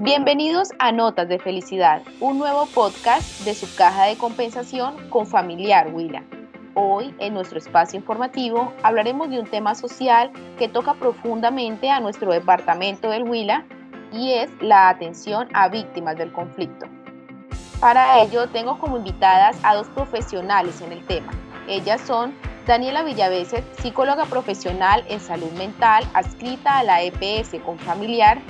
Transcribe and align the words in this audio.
Bienvenidos 0.00 0.68
a 0.78 0.92
Notas 0.92 1.28
de 1.28 1.40
Felicidad, 1.40 2.02
un 2.20 2.38
nuevo 2.38 2.66
podcast 2.66 3.40
de 3.40 3.52
su 3.52 3.66
caja 3.74 4.04
de 4.04 4.16
compensación 4.16 5.10
con 5.10 5.26
Familiar 5.26 5.92
Huila. 5.92 6.22
Hoy, 6.74 7.12
en 7.18 7.34
nuestro 7.34 7.58
espacio 7.58 7.98
informativo, 7.98 8.72
hablaremos 8.84 9.28
de 9.28 9.40
un 9.40 9.50
tema 9.50 9.74
social 9.74 10.30
que 10.56 10.68
toca 10.68 10.94
profundamente 10.94 11.90
a 11.90 11.98
nuestro 11.98 12.30
departamento 12.30 13.10
del 13.10 13.24
Huila 13.24 13.66
y 14.12 14.34
es 14.34 14.48
la 14.60 14.88
atención 14.88 15.48
a 15.52 15.68
víctimas 15.68 16.16
del 16.16 16.32
conflicto. 16.32 16.86
Para 17.80 18.22
ello, 18.22 18.48
tengo 18.50 18.78
como 18.78 18.98
invitadas 18.98 19.58
a 19.64 19.74
dos 19.74 19.88
profesionales 19.88 20.80
en 20.80 20.92
el 20.92 21.04
tema. 21.06 21.32
Ellas 21.66 22.00
son 22.02 22.36
Daniela 22.68 23.02
Villaveses, 23.02 23.64
psicóloga 23.82 24.26
profesional 24.26 25.04
en 25.08 25.18
salud 25.18 25.50
mental 25.58 26.04
adscrita 26.14 26.78
a 26.78 26.84
la 26.84 27.02
EPS 27.02 27.56
con 27.64 27.80
familiar 27.80 28.40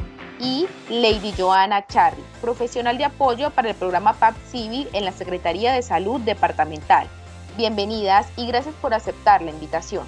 y 0.40 0.66
Lady 0.88 1.32
Joana 1.36 1.86
Charri, 1.86 2.22
profesional 2.40 2.98
de 2.98 3.04
apoyo 3.04 3.50
para 3.50 3.70
el 3.70 3.74
programa 3.74 4.12
PAP 4.14 4.36
Civil 4.50 4.88
en 4.92 5.04
la 5.04 5.12
Secretaría 5.12 5.72
de 5.72 5.82
Salud 5.82 6.20
Departamental. 6.20 7.08
Bienvenidas 7.56 8.28
y 8.36 8.46
gracias 8.46 8.74
por 8.80 8.94
aceptar 8.94 9.42
la 9.42 9.50
invitación. 9.50 10.06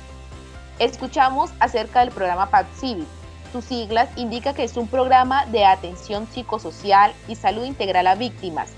Escuchamos 0.79 1.51
acerca 1.59 2.01
del 2.01 2.11
programa 2.11 2.51
PAP 2.51 2.67
Civil. 2.75 3.07
Sus 3.53 3.65
siglas 3.65 4.09
indica 4.17 4.55
que 4.55 4.65
es 4.65 4.77
un 4.77 4.87
programa 4.87 5.47
de 5.47 5.65
atención 5.65 6.29
psicosocial 6.33 7.13
y 7.27 7.35
salud 7.35 7.65
integral 7.65 8.07
a 8.07 8.15
víctimas, 8.15 8.71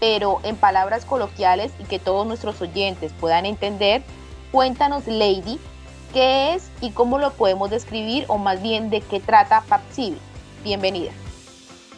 pero 0.00 0.40
en 0.42 0.56
palabras 0.56 1.06
coloquiales 1.06 1.72
y 1.78 1.84
que 1.84 1.98
todos 1.98 2.26
nuestros 2.26 2.60
oyentes 2.60 3.12
puedan 3.18 3.46
entender, 3.46 4.02
cuéntanos 4.52 5.06
Lady, 5.06 5.58
qué 6.12 6.54
es 6.54 6.70
y 6.82 6.90
cómo 6.90 7.18
lo 7.18 7.32
podemos 7.32 7.70
describir 7.70 8.26
o 8.28 8.36
más 8.36 8.60
bien 8.60 8.90
de 8.90 9.00
qué 9.00 9.20
trata 9.20 9.62
PAP 9.66 9.80
Civil. 9.90 10.20
Bienvenida. 10.68 11.12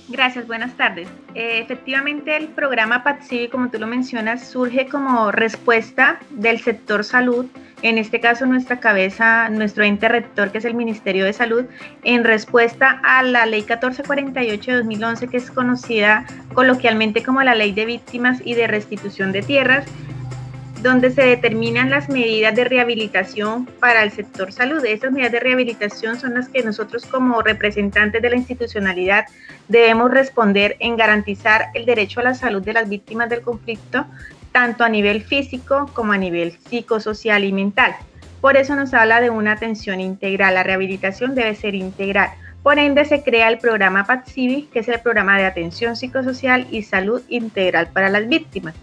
Gracias, 0.06 0.46
buenas 0.46 0.76
tardes. 0.76 1.08
Eh, 1.34 1.58
efectivamente, 1.58 2.36
el 2.36 2.46
programa 2.46 3.02
PATSIVI, 3.02 3.48
como 3.48 3.68
tú 3.68 3.80
lo 3.80 3.88
mencionas, 3.88 4.48
surge 4.48 4.86
como 4.86 5.32
respuesta 5.32 6.20
del 6.30 6.60
sector 6.60 7.02
salud, 7.02 7.46
en 7.82 7.98
este 7.98 8.20
caso 8.20 8.46
nuestra 8.46 8.78
cabeza, 8.78 9.48
nuestro 9.48 9.82
ente 9.82 10.08
rector, 10.08 10.52
que 10.52 10.58
es 10.58 10.64
el 10.64 10.74
Ministerio 10.74 11.24
de 11.24 11.32
Salud, 11.32 11.64
en 12.04 12.22
respuesta 12.22 13.00
a 13.02 13.24
la 13.24 13.44
Ley 13.44 13.62
1448 13.62 14.70
de 14.70 14.76
2011, 14.76 15.26
que 15.26 15.38
es 15.38 15.50
conocida 15.50 16.24
coloquialmente 16.54 17.24
como 17.24 17.42
la 17.42 17.56
Ley 17.56 17.72
de 17.72 17.86
Víctimas 17.86 18.40
y 18.44 18.54
de 18.54 18.68
Restitución 18.68 19.32
de 19.32 19.42
Tierras, 19.42 19.84
donde 20.82 21.10
se 21.10 21.22
determinan 21.22 21.90
las 21.90 22.08
medidas 22.08 22.54
de 22.54 22.64
rehabilitación 22.64 23.66
para 23.80 24.02
el 24.02 24.10
sector 24.10 24.50
salud. 24.50 24.82
Estas 24.84 25.12
medidas 25.12 25.32
de 25.32 25.40
rehabilitación 25.40 26.18
son 26.18 26.34
las 26.34 26.48
que 26.48 26.62
nosotros 26.62 27.04
como 27.04 27.42
representantes 27.42 28.22
de 28.22 28.30
la 28.30 28.36
institucionalidad 28.36 29.26
debemos 29.68 30.10
responder 30.10 30.76
en 30.78 30.96
garantizar 30.96 31.66
el 31.74 31.84
derecho 31.84 32.20
a 32.20 32.24
la 32.24 32.34
salud 32.34 32.62
de 32.62 32.72
las 32.72 32.88
víctimas 32.88 33.28
del 33.28 33.42
conflicto, 33.42 34.06
tanto 34.52 34.82
a 34.82 34.88
nivel 34.88 35.22
físico 35.22 35.90
como 35.92 36.12
a 36.12 36.18
nivel 36.18 36.58
psicosocial 36.68 37.44
y 37.44 37.52
mental. 37.52 37.94
Por 38.40 38.56
eso 38.56 38.74
nos 38.74 38.94
habla 38.94 39.20
de 39.20 39.28
una 39.28 39.52
atención 39.52 40.00
integral. 40.00 40.54
La 40.54 40.62
rehabilitación 40.62 41.34
debe 41.34 41.54
ser 41.54 41.74
integral. 41.74 42.30
Por 42.62 42.78
ende, 42.78 43.04
se 43.04 43.22
crea 43.22 43.48
el 43.48 43.58
programa 43.58 44.04
PATSIVI, 44.04 44.68
que 44.72 44.80
es 44.80 44.88
el 44.88 45.00
programa 45.00 45.38
de 45.38 45.44
atención 45.44 45.96
psicosocial 45.96 46.66
y 46.70 46.82
salud 46.82 47.22
integral 47.28 47.88
para 47.92 48.08
las 48.08 48.28
víctimas. 48.28 48.74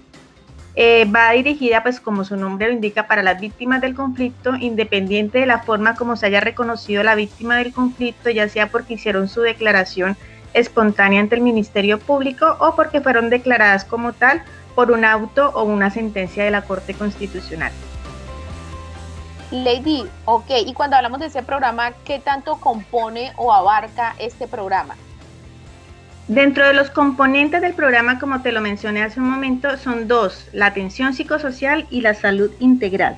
Eh, 0.80 1.06
va 1.06 1.32
dirigida, 1.32 1.82
pues 1.82 2.00
como 2.00 2.24
su 2.24 2.38
nombre 2.38 2.68
lo 2.68 2.74
indica, 2.74 3.08
para 3.08 3.24
las 3.24 3.42
víctimas 3.42 3.82
del 3.82 3.96
conflicto, 3.96 4.56
independiente 4.56 5.40
de 5.40 5.48
la 5.48 5.64
forma 5.64 5.96
como 5.96 6.16
se 6.16 6.28
haya 6.28 6.40
reconocido 6.40 7.02
la 7.02 7.16
víctima 7.16 7.58
del 7.58 7.74
conflicto, 7.74 8.30
ya 8.30 8.48
sea 8.48 8.70
porque 8.70 8.94
hicieron 8.94 9.28
su 9.28 9.42
declaración 9.42 10.16
espontánea 10.54 11.20
ante 11.20 11.34
el 11.34 11.42
Ministerio 11.42 11.98
Público 11.98 12.58
o 12.60 12.76
porque 12.76 13.02
fueron 13.02 13.32
declaradas 13.32 13.86
como 13.86 14.14
tal 14.14 14.44
por 14.76 14.92
un 14.92 15.04
auto 15.04 15.50
o 15.56 15.64
una 15.64 15.90
sentencia 15.90 16.44
de 16.44 16.52
la 16.52 16.62
Corte 16.62 16.94
Constitucional. 16.94 17.72
Lady, 19.50 20.06
ok, 20.26 20.52
y 20.64 20.74
cuando 20.76 20.96
hablamos 20.96 21.20
de 21.20 21.26
ese 21.26 21.42
programa, 21.42 21.94
¿qué 22.06 22.20
tanto 22.20 22.58
compone 22.58 23.34
o 23.36 23.52
abarca 23.52 24.14
este 24.20 24.48
programa? 24.48 24.94
Dentro 26.28 26.68
de 26.68 26.74
los 26.74 26.90
componentes 26.90 27.62
del 27.62 27.74
programa, 27.74 28.20
como 28.20 28.42
te 28.42 28.52
lo 28.52 28.60
mencioné 28.60 29.02
hace 29.02 29.22
un 29.22 29.30
momento, 29.30 29.78
son 29.78 30.10
dos, 30.10 30.50
la 30.52 30.66
atención 30.66 31.14
psicosocial 31.14 31.88
y 31.90 32.02
la 32.02 32.14
salud 32.16 32.52
integral. 32.60 33.18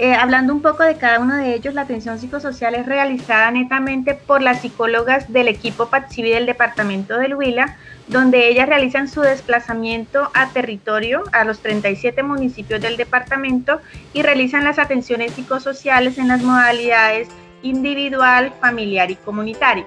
Eh, 0.00 0.14
hablando 0.14 0.54
un 0.54 0.62
poco 0.62 0.84
de 0.84 0.96
cada 0.96 1.18
uno 1.18 1.34
de 1.34 1.52
ellos, 1.52 1.74
la 1.74 1.80
atención 1.80 2.20
psicosocial 2.20 2.76
es 2.76 2.86
realizada 2.86 3.50
netamente 3.50 4.14
por 4.14 4.40
las 4.40 4.60
psicólogas 4.60 5.32
del 5.32 5.48
equipo 5.48 5.86
PATSIVI 5.86 6.30
del 6.30 6.46
departamento 6.46 7.18
del 7.18 7.34
Huila, 7.34 7.76
donde 8.06 8.46
ellas 8.46 8.68
realizan 8.68 9.08
su 9.08 9.22
desplazamiento 9.22 10.30
a 10.32 10.46
territorio 10.50 11.24
a 11.32 11.42
los 11.42 11.58
37 11.58 12.22
municipios 12.22 12.80
del 12.80 12.96
departamento 12.96 13.80
y 14.12 14.22
realizan 14.22 14.62
las 14.62 14.78
atenciones 14.78 15.32
psicosociales 15.32 16.18
en 16.18 16.28
las 16.28 16.44
modalidades 16.44 17.26
individual, 17.62 18.52
familiar 18.60 19.10
y 19.10 19.16
comunitaria. 19.16 19.84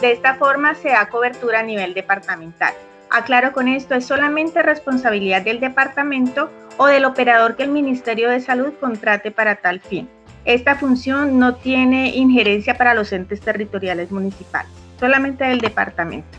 De 0.00 0.12
esta 0.12 0.34
forma 0.34 0.74
se 0.74 0.90
da 0.90 1.08
cobertura 1.08 1.60
a 1.60 1.62
nivel 1.62 1.94
departamental. 1.94 2.74
Aclaro 3.10 3.52
con 3.52 3.68
esto, 3.68 3.94
es 3.94 4.06
solamente 4.06 4.62
responsabilidad 4.62 5.42
del 5.42 5.60
departamento 5.60 6.50
o 6.78 6.86
del 6.86 7.04
operador 7.04 7.54
que 7.54 7.62
el 7.62 7.70
Ministerio 7.70 8.28
de 8.28 8.40
Salud 8.40 8.72
contrate 8.80 9.30
para 9.30 9.56
tal 9.56 9.80
fin. 9.80 10.08
Esta 10.44 10.74
función 10.74 11.38
no 11.38 11.54
tiene 11.54 12.08
injerencia 12.16 12.76
para 12.76 12.94
los 12.94 13.12
entes 13.12 13.40
territoriales 13.40 14.10
municipales, 14.10 14.70
solamente 14.98 15.44
del 15.44 15.60
departamento. 15.60 16.38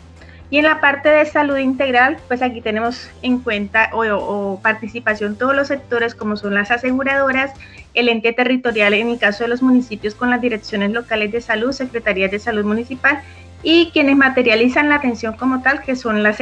Y 0.51 0.59
en 0.59 0.65
la 0.65 0.79
parte 0.79 1.09
de 1.09 1.25
salud 1.25 1.57
integral, 1.57 2.17
pues 2.27 2.44
aquí 2.44 2.61
tenemos 2.61 3.09
en 3.23 3.39
cuenta 3.39 3.89
o, 3.94 4.59
participación 4.61 5.38
todos 5.38 5.55
los 5.55 5.69
sectores 5.69 6.13
como 6.13 6.38
son 6.38 6.53
las 6.53 6.69
aseguradoras, 6.69 7.51
el 7.95 8.09
ente 8.09 8.31
territorial 8.31 8.94
en 8.94 9.09
el 9.09 9.17
caso 9.17 9.44
de 9.44 9.49
los 9.49 9.63
municipios 9.63 10.13
con 10.13 10.29
las 10.29 10.41
direcciones 10.41 10.91
locales 10.91 11.31
de 11.31 11.41
salud, 11.41 11.71
secretarías 11.71 12.29
de 12.29 12.39
salud 12.39 12.63
municipal 12.63 13.23
y 13.65 13.89
quienes 13.91 14.15
materializan 14.15 14.89
la 14.89 14.95
atención 14.95 15.35
como 15.35 15.63
tal, 15.63 15.81
que 15.81 15.95
son 15.95 16.21
las, 16.21 16.37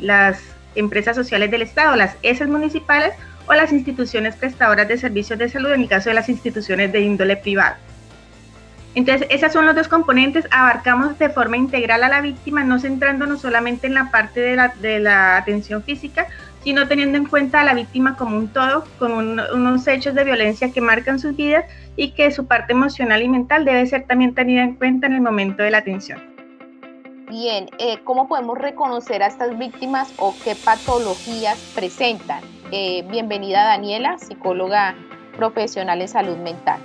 las 0.00 0.42
empresas 0.74 1.14
sociales 1.14 1.48
del 1.52 1.62
Estado, 1.62 1.94
las 1.94 2.16
ESAs 2.22 2.48
municipales 2.48 3.14
o 3.46 3.54
las 3.54 3.72
instituciones 3.72 4.34
prestadoras 4.34 4.88
de 4.88 4.98
servicios 4.98 5.38
de 5.38 5.48
salud, 5.48 5.70
en 5.70 5.82
el 5.82 5.88
caso 5.88 6.10
de 6.10 6.16
las 6.16 6.28
instituciones 6.28 6.90
de 6.92 7.00
índole 7.00 7.36
privada. 7.36 7.78
Entonces, 8.96 9.28
esos 9.30 9.52
son 9.52 9.66
los 9.66 9.76
dos 9.76 9.86
componentes. 9.86 10.48
Abarcamos 10.50 11.16
de 11.16 11.28
forma 11.30 11.56
integral 11.56 12.02
a 12.02 12.08
la 12.08 12.20
víctima, 12.20 12.64
no 12.64 12.80
centrándonos 12.80 13.40
solamente 13.40 13.86
en 13.86 13.94
la 13.94 14.10
parte 14.10 14.40
de 14.40 14.56
la, 14.56 14.74
de 14.80 14.98
la 14.98 15.36
atención 15.36 15.80
física, 15.84 16.26
sino 16.64 16.88
teniendo 16.88 17.16
en 17.18 17.26
cuenta 17.26 17.60
a 17.60 17.64
la 17.64 17.74
víctima 17.74 18.16
como 18.16 18.36
un 18.36 18.48
todo, 18.48 18.84
con 18.98 19.12
unos 19.12 19.86
hechos 19.86 20.16
de 20.16 20.24
violencia 20.24 20.72
que 20.72 20.80
marcan 20.80 21.20
sus 21.20 21.36
vidas 21.36 21.66
y 21.94 22.12
que 22.12 22.32
su 22.32 22.48
parte 22.48 22.72
emocional 22.72 23.22
y 23.22 23.28
mental 23.28 23.64
debe 23.64 23.86
ser 23.86 24.06
también 24.08 24.34
tenida 24.34 24.64
en 24.64 24.74
cuenta 24.74 25.06
en 25.06 25.12
el 25.12 25.20
momento 25.20 25.62
de 25.62 25.70
la 25.70 25.78
atención. 25.78 26.33
Bien, 27.30 27.70
eh, 27.78 28.00
¿cómo 28.04 28.28
podemos 28.28 28.58
reconocer 28.58 29.22
a 29.22 29.28
estas 29.28 29.56
víctimas 29.56 30.12
o 30.18 30.34
qué 30.44 30.54
patologías 30.54 31.58
presentan? 31.74 32.44
Eh, 32.70 33.02
bienvenida 33.10 33.64
Daniela, 33.64 34.18
psicóloga 34.18 34.94
profesional 35.36 36.02
en 36.02 36.08
salud 36.08 36.36
mental. 36.36 36.80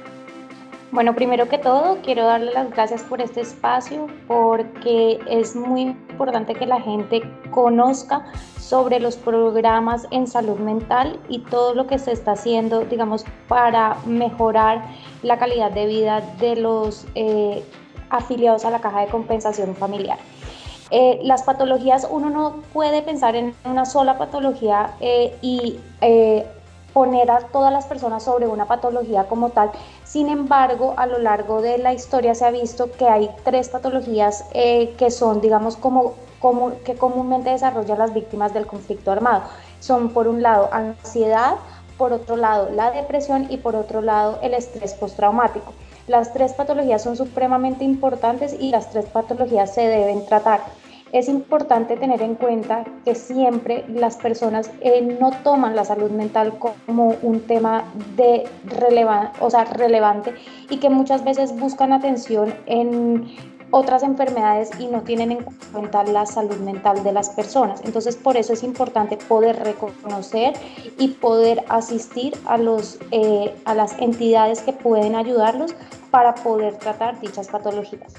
Bueno, 0.91 1.13
primero 1.13 1.49
que 1.49 1.57
todo, 1.57 1.97
quiero 2.03 2.25
darle 2.25 2.53
las 2.53 2.71
gracias 2.71 3.03
por 3.03 3.21
este 3.21 3.41
espacio 3.41 4.07
porque 4.27 5.19
es 5.27 5.57
muy 5.57 5.81
importante 5.81 6.55
que 6.55 6.65
la 6.65 6.79
gente 6.81 7.21
conozca 7.51 8.25
sobre 8.57 8.99
los 9.01 9.17
programas 9.17 10.07
en 10.11 10.25
salud 10.25 10.57
mental 10.57 11.19
y 11.27 11.39
todo 11.39 11.75
lo 11.75 11.85
que 11.85 11.99
se 11.99 12.13
está 12.13 12.31
haciendo, 12.31 12.85
digamos, 12.85 13.25
para 13.49 13.97
mejorar 14.05 14.85
la 15.21 15.37
calidad 15.37 15.71
de 15.71 15.85
vida 15.85 16.21
de 16.39 16.55
los 16.55 17.05
eh, 17.15 17.63
afiliados 18.09 18.65
a 18.65 18.71
la 18.71 18.79
caja 18.79 19.01
de 19.01 19.07
compensación 19.07 19.75
familiar. 19.75 20.17
Eh, 20.91 21.19
las 21.23 21.43
patologías, 21.43 22.07
uno 22.09 22.29
no 22.29 22.63
puede 22.73 23.01
pensar 23.01 23.35
en 23.35 23.53
una 23.63 23.85
sola 23.85 24.17
patología 24.17 24.95
eh, 24.99 25.37
y 25.41 25.79
eh, 26.01 26.47
poner 26.93 27.29
a 27.29 27.39
todas 27.39 27.71
las 27.71 27.85
personas 27.85 28.23
sobre 28.23 28.47
una 28.47 28.65
patología 28.65 29.25
como 29.25 29.49
tal. 29.49 29.71
Sin 30.03 30.29
embargo, 30.29 30.95
a 30.97 31.05
lo 31.05 31.19
largo 31.19 31.61
de 31.61 31.77
la 31.77 31.93
historia 31.93 32.33
se 32.33 32.45
ha 32.45 32.51
visto 32.51 32.91
que 32.91 33.07
hay 33.07 33.29
tres 33.43 33.69
patologías 33.69 34.45
que 34.51 35.11
son, 35.11 35.39
digamos, 35.39 35.75
como, 35.75 36.15
que 36.83 36.95
comúnmente 36.95 37.51
desarrollan 37.51 37.99
las 37.99 38.13
víctimas 38.13 38.53
del 38.55 38.65
conflicto 38.65 39.11
armado. 39.11 39.43
Son, 39.79 40.09
por 40.09 40.27
un 40.27 40.41
lado, 40.41 40.69
ansiedad, 40.71 41.57
por 41.99 42.13
otro 42.13 42.37
lado, 42.37 42.69
la 42.71 42.89
depresión 42.89 43.45
y 43.49 43.57
por 43.57 43.75
otro 43.75 44.01
lado, 44.01 44.39
el 44.41 44.55
estrés 44.55 44.95
postraumático. 44.95 45.73
Las 46.09 46.33
tres 46.33 46.53
patologías 46.53 47.03
son 47.03 47.15
supremamente 47.15 47.83
importantes 47.83 48.57
y 48.59 48.71
las 48.71 48.89
tres 48.89 49.05
patologías 49.05 49.71
se 49.71 49.81
deben 49.81 50.25
tratar. 50.25 50.59
Es 51.11 51.29
importante 51.29 51.97
tener 51.97 52.23
en 52.23 52.33
cuenta 52.33 52.83
que 53.05 53.13
siempre 53.13 53.85
las 53.87 54.17
personas 54.17 54.71
eh, 54.81 55.01
no 55.01 55.29
toman 55.43 55.75
la 55.75 55.85
salud 55.85 56.09
mental 56.09 56.53
como 56.57 57.15
un 57.21 57.41
tema 57.41 57.83
de 58.15 58.45
o 59.39 59.49
sea, 59.51 59.65
relevante 59.65 60.33
y 60.71 60.77
que 60.77 60.89
muchas 60.89 61.23
veces 61.23 61.55
buscan 61.59 61.93
atención 61.93 62.55
en 62.65 63.27
otras 63.71 64.03
enfermedades 64.03 64.71
y 64.79 64.87
no 64.87 65.01
tienen 65.01 65.31
en 65.31 65.43
cuenta 65.71 66.03
la 66.03 66.25
salud 66.25 66.57
mental 66.57 67.03
de 67.03 67.11
las 67.11 67.29
personas. 67.29 67.81
Entonces, 67.83 68.15
por 68.15 68.37
eso 68.37 68.53
es 68.53 68.63
importante 68.63 69.17
poder 69.17 69.57
reconocer 69.63 70.53
y 70.97 71.09
poder 71.09 71.63
asistir 71.69 72.35
a, 72.45 72.57
los, 72.57 72.97
eh, 73.11 73.55
a 73.65 73.75
las 73.75 73.97
entidades 73.99 74.61
que 74.61 74.73
pueden 74.73 75.15
ayudarlos 75.15 75.75
para 76.11 76.35
poder 76.35 76.77
tratar 76.77 77.19
dichas 77.19 77.47
patologías. 77.47 78.13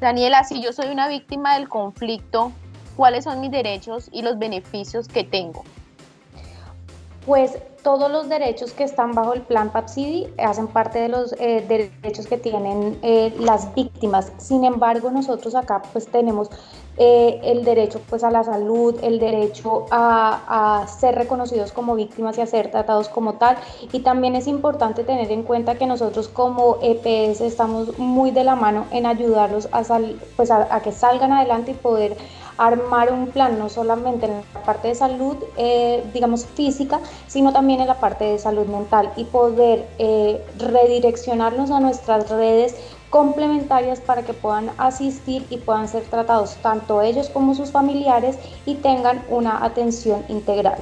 Daniela, 0.00 0.44
si 0.44 0.62
yo 0.62 0.72
soy 0.72 0.88
una 0.88 1.08
víctima 1.08 1.54
del 1.56 1.68
conflicto, 1.68 2.52
¿cuáles 2.96 3.24
son 3.24 3.40
mis 3.40 3.50
derechos 3.50 4.10
y 4.12 4.22
los 4.22 4.38
beneficios 4.38 5.08
que 5.08 5.24
tengo? 5.24 5.64
Pues 7.26 7.58
todos 7.82 8.08
los 8.10 8.28
derechos 8.28 8.72
que 8.72 8.84
están 8.84 9.12
bajo 9.12 9.34
el 9.34 9.42
plan 9.42 9.70
PAPSIDI 9.70 10.28
hacen 10.38 10.68
parte 10.68 11.00
de 11.00 11.08
los 11.08 11.34
eh, 11.40 11.64
derechos 11.68 12.28
que 12.28 12.38
tienen 12.38 12.98
eh, 13.02 13.34
las 13.40 13.74
víctimas. 13.74 14.32
Sin 14.38 14.64
embargo, 14.64 15.10
nosotros 15.10 15.56
acá 15.56 15.82
pues 15.92 16.06
tenemos 16.06 16.50
eh, 16.98 17.40
el 17.42 17.64
derecho 17.64 18.00
pues 18.08 18.22
a 18.22 18.30
la 18.30 18.44
salud, 18.44 18.96
el 19.02 19.18
derecho 19.18 19.86
a, 19.90 20.86
ser 20.86 21.16
reconocidos 21.16 21.72
como 21.72 21.96
víctimas 21.96 22.38
y 22.38 22.42
a 22.42 22.46
ser 22.46 22.70
tratados 22.70 23.08
como 23.08 23.34
tal. 23.34 23.56
Y 23.92 24.00
también 24.00 24.36
es 24.36 24.46
importante 24.46 25.02
tener 25.02 25.32
en 25.32 25.42
cuenta 25.42 25.74
que 25.74 25.86
nosotros 25.86 26.28
como 26.28 26.78
EPS 26.80 27.40
estamos 27.40 27.98
muy 27.98 28.30
de 28.30 28.44
la 28.44 28.54
mano 28.54 28.86
en 28.92 29.04
ayudarlos 29.04 29.68
a, 29.72 29.82
sal, 29.82 30.20
pues 30.36 30.52
a 30.52 30.80
que 30.80 30.92
salgan 30.92 31.32
adelante 31.32 31.72
y 31.72 31.74
poder 31.74 32.16
armar 32.58 33.12
un 33.12 33.28
plan 33.28 33.58
no 33.58 33.68
solamente 33.68 34.26
en 34.26 34.42
la 34.54 34.62
parte 34.62 34.88
de 34.88 34.94
salud, 34.94 35.36
eh, 35.56 36.04
digamos, 36.12 36.46
física, 36.46 37.00
sino 37.26 37.52
también 37.52 37.80
en 37.80 37.88
la 37.88 38.00
parte 38.00 38.24
de 38.24 38.38
salud 38.38 38.66
mental 38.66 39.12
y 39.16 39.24
poder 39.24 39.88
eh, 39.98 40.44
redireccionarnos 40.58 41.70
a 41.70 41.80
nuestras 41.80 42.28
redes 42.30 42.74
complementarias 43.10 44.00
para 44.00 44.22
que 44.22 44.32
puedan 44.32 44.70
asistir 44.78 45.46
y 45.50 45.58
puedan 45.58 45.88
ser 45.88 46.02
tratados 46.04 46.56
tanto 46.56 47.02
ellos 47.02 47.28
como 47.30 47.54
sus 47.54 47.70
familiares 47.70 48.38
y 48.64 48.74
tengan 48.76 49.22
una 49.28 49.64
atención 49.64 50.24
integral. 50.28 50.78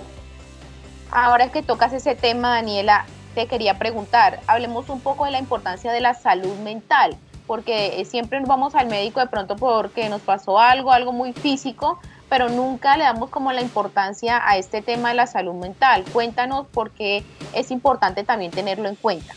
Ahora 1.10 1.52
que 1.52 1.62
tocas 1.62 1.92
ese 1.92 2.14
tema, 2.14 2.54
Daniela, 2.54 3.06
te 3.34 3.46
quería 3.46 3.78
preguntar, 3.78 4.40
hablemos 4.46 4.88
un 4.88 5.00
poco 5.00 5.24
de 5.24 5.32
la 5.32 5.38
importancia 5.38 5.92
de 5.92 6.00
la 6.00 6.14
salud 6.14 6.56
mental 6.58 7.16
porque 7.46 8.04
siempre 8.04 8.40
vamos 8.46 8.74
al 8.74 8.88
médico 8.88 9.20
de 9.20 9.26
pronto 9.26 9.56
porque 9.56 10.08
nos 10.08 10.22
pasó 10.22 10.58
algo, 10.58 10.92
algo 10.92 11.12
muy 11.12 11.32
físico, 11.32 11.98
pero 12.28 12.48
nunca 12.48 12.96
le 12.96 13.04
damos 13.04 13.30
como 13.30 13.52
la 13.52 13.60
importancia 13.60 14.40
a 14.44 14.56
este 14.56 14.82
tema 14.82 15.10
de 15.10 15.14
la 15.14 15.26
salud 15.26 15.54
mental. 15.54 16.04
Cuéntanos 16.12 16.66
por 16.66 16.90
qué 16.90 17.22
es 17.52 17.70
importante 17.70 18.24
también 18.24 18.50
tenerlo 18.50 18.88
en 18.88 18.96
cuenta. 18.96 19.34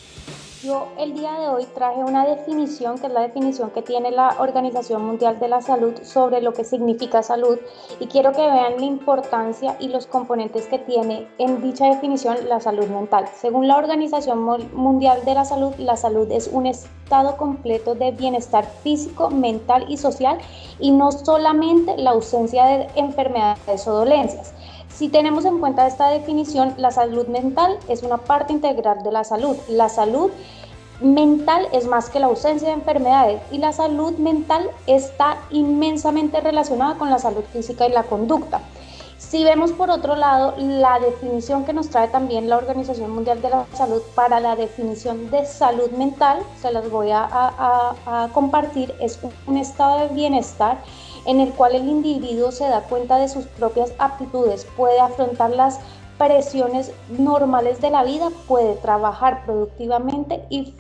Yo 0.68 0.90
el 0.98 1.14
día 1.14 1.31
de 1.40 1.48
hoy 1.48 1.66
traje 1.74 2.04
una 2.04 2.25
definición, 2.25 3.00
que 3.00 3.08
es 3.08 3.14
la 3.14 3.22
definición 3.22 3.69
que 3.69 3.81
tiene 3.81 4.12
la 4.12 4.36
Organización 4.38 5.06
Mundial 5.06 5.40
de 5.40 5.48
la 5.48 5.62
Salud 5.62 5.94
sobre 6.04 6.42
lo 6.42 6.52
que 6.52 6.66
significa 6.66 7.24
salud 7.24 7.58
y 8.02 8.08
quiero 8.08 8.34
que 8.34 8.42
vean 8.42 8.75
la 8.78 8.86
importancia 8.86 9.78
y 9.80 9.88
los 9.88 10.08
componentes 10.08 10.66
que 10.68 10.78
tiene 10.78 11.25
en 11.38 11.62
dicha 11.62 11.86
definición 11.86 12.50
la 12.50 12.60
salud 12.60 12.88
mental. 12.88 13.30
Según 13.34 13.69
la 13.69 13.78
Organización 13.78 14.40
Mundial 14.74 15.24
de 15.24 15.36
la 15.36 15.46
Salud, 15.46 15.74
la 15.78 15.96
salud 15.96 16.30
es 16.34 16.50
un 16.52 16.66
estado 16.66 17.38
completo 17.38 17.96
de 17.96 18.12
bienestar 18.12 18.66
físico, 18.66 19.30
mental 19.30 19.86
y 19.88 19.96
social 19.96 20.38
y 20.81 20.92
no 20.92 21.14
solamente 21.14 21.96
la 21.96 22.10
ausencia 22.10 22.66
de 22.66 22.88
enfermedades 22.96 23.88
o 23.88 23.94
dolencias. 23.94 24.54
Si 24.98 25.10
tenemos 25.10 25.46
en 25.46 25.60
cuenta 25.60 25.86
esta 25.86 26.10
definición, 26.10 26.74
la 26.78 26.90
salud 26.90 27.28
mental 27.28 27.78
es 27.88 28.02
una 28.02 28.18
parte 28.18 28.52
integral 28.52 29.04
de 29.04 29.12
la 29.12 29.24
salud. 29.24 29.56
La 29.68 29.90
salud 29.90 30.32
mental 31.02 31.68
es 31.72 31.86
más 31.86 32.10
que 32.10 32.20
la 32.20 32.26
ausencia 32.26 32.70
de 32.70 32.74
enfermedades 32.74 33.40
y 33.52 33.60
la 33.60 33.74
salud 33.74 34.18
mental 34.18 34.72
está 34.88 35.38
inmensamente 35.52 36.42
relacionada 36.42 36.96
con 36.96 37.12
la 37.12 37.20
salud 37.20 37.44
física 37.54 37.86
y 37.86 37.92
la 37.92 38.02
conducta. 38.02 38.62
Si 39.20 39.44
vemos 39.44 39.72
por 39.72 39.92
otro 39.92 40.16
lado 40.16 40.56
la 40.58 41.00
definición 41.00 41.64
que 41.64 41.74
nos 41.74 41.90
trae 41.90 42.08
también 42.08 42.50
la 42.50 42.58
Organización 42.58 43.12
Mundial 43.12 43.40
de 43.40 43.52
la 43.52 43.68
Salud 43.74 44.02
para 44.16 44.40
la 44.40 44.56
definición 44.56 45.30
de 45.30 45.46
salud 45.46 45.92
mental, 45.92 46.40
se 46.60 46.72
las 46.72 46.90
voy 46.90 47.10
a, 47.12 48.30
compartir, 48.34 48.96
es 49.00 49.20
un 49.46 49.58
estado 49.58 50.00
de 50.00 50.16
bienestar 50.16 50.80
en 51.28 51.40
el 51.40 51.52
cual 51.54 51.76
el 51.76 51.88
individuo 51.88 52.52
se 52.52 52.68
da 52.68 52.82
cuenta 52.82 53.18
de 53.18 53.28
sus 53.28 53.46
propias 53.46 53.94
aptitudes, 54.00 54.66
puede 54.76 55.00
afrontar 55.00 55.52
las 55.52 55.80
presiones 56.18 56.92
normales 57.10 57.80
de 57.80 57.92
la 57.92 58.04
vida, 58.04 58.30
puede 58.48 58.76
trabajar 58.76 59.46
productivamente 59.46 60.44
y 60.50 60.74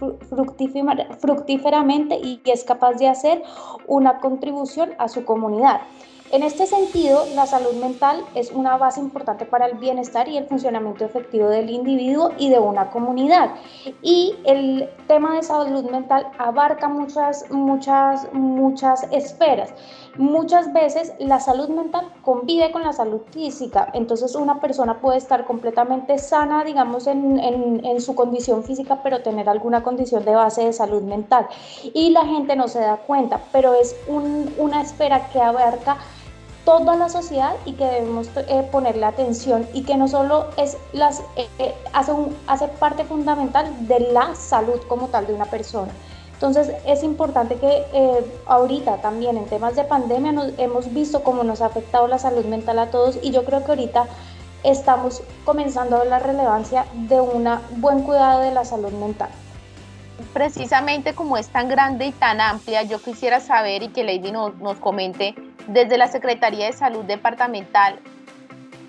fructíferamente 1.19 2.15
y 2.15 2.41
es 2.45 2.63
capaz 2.63 2.93
de 2.93 3.07
hacer 3.07 3.43
una 3.85 4.19
contribución 4.19 4.91
a 4.97 5.07
su 5.07 5.25
comunidad. 5.25 5.81
En 6.29 6.43
este 6.43 6.67
sentido, 6.67 7.23
la 7.35 7.45
salud 7.45 7.73
mental 7.79 8.21
es 8.35 8.51
una 8.51 8.75
base 8.75 8.99
importante 8.99 9.45
para 9.45 9.65
el 9.65 9.77
bienestar 9.77 10.27
y 10.27 10.35
el 10.35 10.45
funcionamiento 10.45 11.05
efectivo 11.05 11.47
del 11.47 11.69
individuo 11.69 12.33
y 12.37 12.49
de 12.49 12.59
una 12.59 12.89
comunidad. 12.89 13.51
Y 14.01 14.35
el 14.43 14.89
tema 15.07 15.35
de 15.35 15.43
salud 15.43 15.89
mental 15.89 16.27
abarca 16.37 16.89
muchas, 16.89 17.49
muchas, 17.49 18.27
muchas 18.33 19.03
esferas. 19.13 19.73
Muchas 20.17 20.73
veces 20.73 21.13
la 21.19 21.39
salud 21.39 21.69
mental 21.69 22.11
convive 22.23 22.71
con 22.71 22.81
la 22.81 22.91
salud 22.91 23.21
física, 23.31 23.89
entonces 23.93 24.33
una 24.33 24.59
persona 24.59 24.99
puede 24.99 25.19
estar 25.19 25.45
completamente 25.45 26.17
sana, 26.17 26.63
digamos, 26.63 27.05
en, 27.05 27.39
en, 27.39 28.01
su 28.01 28.15
condición 28.15 28.63
física, 28.63 29.01
pero 29.03 29.21
tener 29.21 29.47
alguna 29.47 29.83
condición 29.83 30.25
de 30.25 30.33
base 30.33 30.65
de 30.65 30.73
salud 30.73 31.03
mental. 31.03 31.47
Y 31.93 32.09
la 32.09 32.25
gente 32.25 32.55
no 32.55 32.67
se 32.67 32.79
da 32.79 32.97
cuenta, 32.97 33.41
pero 33.51 33.75
es 33.75 33.95
un, 34.07 34.51
una 34.57 34.81
esfera 34.81 35.29
que 35.29 35.39
abarca 35.39 35.97
toda 36.65 36.95
la 36.95 37.09
sociedad 37.09 37.55
y 37.65 37.73
que 37.73 37.85
debemos 37.85 38.29
eh, 38.35 38.67
ponerle 38.71 39.05
atención 39.05 39.67
y 39.73 39.83
que 39.83 39.95
no 39.97 40.07
solo 40.07 40.47
es 40.57 40.77
las, 40.93 41.19
eh, 41.35 41.47
eh, 41.59 41.75
hace, 41.93 42.11
un, 42.11 42.35
hace 42.47 42.67
parte 42.67 43.05
fundamental 43.05 43.71
de 43.87 43.99
la 44.11 44.35
salud 44.35 44.81
como 44.87 45.07
tal 45.07 45.27
de 45.27 45.33
una 45.33 45.45
persona. 45.45 45.93
Entonces 46.37 46.71
es 46.85 47.01
importante 47.01 47.55
que 47.55 47.83
eh, 47.93 48.23
ahorita 48.45 48.97
también 48.97 49.37
en 49.37 49.45
temas 49.47 49.75
de 49.75 49.83
pandemia 49.83 50.31
nos, 50.31 50.53
hemos 50.59 50.93
visto 50.93 51.23
cómo 51.23 51.43
nos 51.43 51.61
ha 51.61 51.65
afectado 51.65 52.07
la 52.07 52.19
salud 52.19 52.45
mental 52.45 52.77
a 52.77 52.91
todos 52.91 53.17
y 53.23 53.31
yo 53.31 53.43
creo 53.43 53.65
que 53.65 53.71
ahorita 53.71 54.05
estamos 54.63 55.23
comenzando 55.45 55.95
a 55.95 55.99
ver 56.01 56.09
la 56.09 56.19
relevancia 56.19 56.85
de 56.93 57.19
un 57.19 57.49
buen 57.77 58.03
cuidado 58.03 58.41
de 58.41 58.51
la 58.51 58.65
salud 58.65 58.91
mental. 58.91 59.29
Precisamente 60.31 61.15
como 61.15 61.37
es 61.37 61.49
tan 61.49 61.69
grande 61.69 62.05
y 62.05 62.11
tan 62.11 62.39
amplia, 62.39 62.83
yo 62.83 63.01
quisiera 63.01 63.39
saber 63.39 63.81
y 63.81 63.87
que 63.87 64.03
Lady 64.03 64.31
nos, 64.31 64.55
nos 64.57 64.77
comente 64.77 65.33
desde 65.65 65.97
la 65.97 66.07
Secretaría 66.07 66.67
de 66.67 66.73
Salud 66.73 67.03
Departamental, 67.05 67.99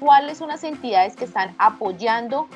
¿cuáles 0.00 0.36
son 0.36 0.48
las 0.48 0.64
entidades 0.64 1.16
que 1.16 1.24
están 1.24 1.54
apoyando 1.58 2.46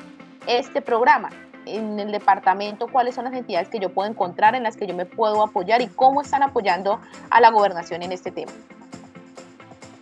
este 0.45 0.83
programa? 0.83 1.31
En 1.65 1.99
el 1.99 2.11
departamento 2.11 2.87
cuáles 2.87 3.15
son 3.15 3.25
las 3.25 3.33
entidades 3.33 3.69
que 3.69 3.79
yo 3.79 3.89
puedo 3.89 4.09
encontrar 4.09 4.55
en 4.55 4.63
las 4.63 4.77
que 4.77 4.87
yo 4.87 4.95
me 4.95 5.05
puedo 5.05 5.43
apoyar 5.43 5.81
y 5.81 5.87
cómo 5.87 6.21
están 6.21 6.43
apoyando 6.43 6.99
a 7.29 7.41
la 7.41 7.49
gobernación 7.49 8.03
en 8.03 8.11
este 8.11 8.31
tema. 8.31 8.51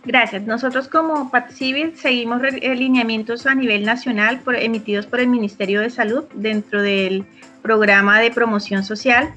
Gracias. 0.04 0.42
Nosotros 0.42 0.88
como 0.88 1.30
Civil 1.50 1.96
seguimos 1.96 2.42
lineamientos 2.42 3.46
a 3.46 3.54
nivel 3.54 3.84
nacional 3.84 4.42
emitidos 4.56 5.06
por 5.06 5.20
el 5.20 5.28
Ministerio 5.28 5.80
de 5.80 5.90
Salud 5.90 6.24
dentro 6.34 6.82
del 6.82 7.24
programa 7.62 8.18
de 8.18 8.32
promoción 8.32 8.82
social, 8.82 9.32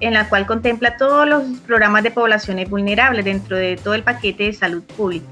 en 0.00 0.14
la 0.14 0.28
cual 0.28 0.46
contempla 0.46 0.96
todos 0.96 1.28
los 1.28 1.44
programas 1.60 2.02
de 2.02 2.10
poblaciones 2.10 2.68
vulnerables 2.68 3.24
dentro 3.24 3.56
de 3.56 3.76
todo 3.76 3.94
el 3.94 4.02
paquete 4.02 4.44
de 4.44 4.52
salud 4.52 4.82
pública. 4.82 5.26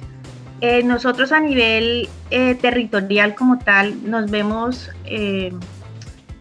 Eh, 0.60 0.82
nosotros 0.82 1.32
a 1.32 1.40
nivel 1.40 2.08
eh, 2.30 2.54
territorial 2.56 3.34
como 3.34 3.58
tal 3.58 4.08
nos 4.08 4.30
vemos 4.30 4.90
eh, 5.04 5.52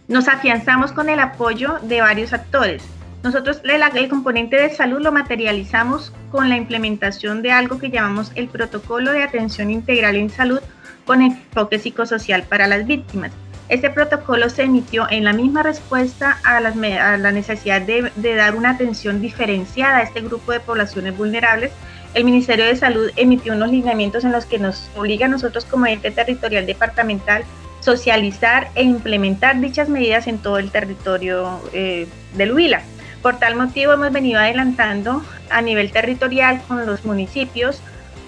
nos 0.07 0.27
afianzamos 0.27 0.91
con 0.91 1.09
el 1.09 1.19
apoyo 1.19 1.79
de 1.81 2.01
varios 2.01 2.33
actores. 2.33 2.83
Nosotros 3.23 3.61
el, 3.63 4.09
componente 4.09 4.55
de 4.55 4.69
salud 4.69 5.01
lo 5.01 5.11
materializamos 5.11 6.13
con 6.31 6.49
la 6.49 6.55
implementación 6.55 7.41
de 7.41 7.51
algo 7.51 7.77
que 7.77 7.89
llamamos 7.89 8.31
el 8.35 8.47
protocolo 8.47 9.11
de 9.11 9.23
atención 9.23 9.69
integral 9.69 10.15
en 10.15 10.29
salud 10.29 10.59
con 11.05 11.21
enfoque 11.21 11.79
psicosocial 11.79 12.43
para 12.43 12.67
las 12.67 12.85
víctimas. 12.85 13.31
Este 13.69 13.89
protocolo 13.89 14.49
se 14.49 14.63
emitió 14.63 15.07
en 15.09 15.25
la 15.25 15.33
misma 15.33 15.61
respuesta 15.61 16.39
a, 16.45 16.61
la 16.61 17.31
necesidad 17.31 17.81
de, 17.81 18.11
de, 18.15 18.35
dar 18.35 18.55
una 18.55 18.69
atención 18.69 19.19
diferenciada 19.19 19.97
a 19.97 20.03
este 20.03 20.21
grupo 20.21 20.53
de 20.53 20.61
poblaciones 20.61 21.17
vulnerables. 21.17 21.71
El 22.13 22.23
Ministerio 22.23 22.63
de 22.63 22.77
Salud 22.77 23.11
emitió 23.17 23.53
unos 23.53 23.71
lineamientos 23.71 24.23
en 24.23 24.31
los 24.31 24.45
que 24.45 24.57
nos 24.57 24.89
obliga 24.95 25.25
a 25.25 25.29
nosotros 25.29 25.65
como 25.65 25.85
ente 25.85 26.11
territorial 26.11 26.65
departamental 26.65 27.43
socializar 27.87 28.69
e 28.75 28.83
implementar 28.83 29.61
dichas 29.61 29.87
medidas 29.87 30.27
en 30.27 30.39
todo 30.39 30.57
el 30.57 30.71
territorio 30.71 31.61
eh, 31.71 32.05
del 32.33 32.51
Huila. 32.51 32.81
Por 33.21 33.39
tal 33.39 33.55
motivo 33.55 33.93
hemos 33.93 34.11
venido 34.11 34.41
adelantando 34.41 35.23
a 35.49 35.61
nivel 35.61 35.89
territorial 35.93 36.61
con 36.67 36.85
los 36.85 37.05
municipios, 37.05 37.81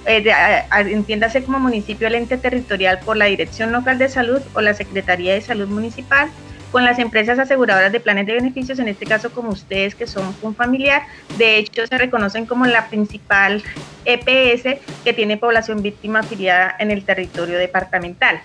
eh, 0.06 0.24
entiéndase 0.72 1.44
como 1.44 1.60
municipio 1.60 2.08
el 2.08 2.16
ente 2.16 2.38
territorial 2.38 3.00
por 3.00 3.18
la 3.18 3.26
Dirección 3.26 3.74
Local 3.74 3.98
de 3.98 4.08
Salud 4.08 4.42
o 4.54 4.62
la 4.62 4.74
Secretaría 4.74 5.34
de 5.34 5.42
Salud 5.42 5.68
Municipal, 5.68 6.30
con 6.72 6.86
las 6.86 6.98
empresas 6.98 7.38
aseguradoras 7.38 7.92
de 7.92 8.00
planes 8.00 8.28
de 8.28 8.36
beneficios, 8.36 8.80
en 8.80 8.88
este 8.88 9.06
caso 9.06 9.30
como 9.32 9.50
ustedes 9.50 9.94
que 9.94 10.08
son 10.08 10.34
un 10.42 10.56
familiar. 10.56 11.02
De 11.38 11.58
hecho, 11.58 11.86
se 11.86 11.98
reconocen 11.98 12.46
como 12.46 12.66
la 12.66 12.88
principal 12.88 13.62
EPS 14.06 14.80
que 15.04 15.12
tiene 15.14 15.36
población 15.36 15.82
víctima 15.82 16.20
afiliada 16.20 16.78
en 16.80 16.92
el 16.92 17.04
territorio 17.04 17.58
departamental. 17.58 18.42